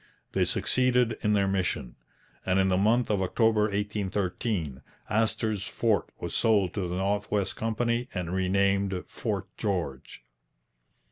They 0.31 0.45
succeeded 0.45 1.15
in 1.21 1.33
their 1.33 1.47
mission, 1.47 1.95
and 2.43 2.57
in 2.57 2.69
the 2.69 2.75
month 2.77 3.11
of 3.11 3.21
October 3.21 3.65
1813 3.65 4.81
Astor's 5.11 5.67
fort 5.67 6.09
was 6.19 6.33
sold 6.35 6.73
to 6.73 6.87
the 6.87 6.95
North 6.97 7.29
West 7.29 7.55
Company 7.55 8.09
and 8.11 8.33
renamed 8.33 9.03
Fort 9.05 9.47
George. 9.57 10.23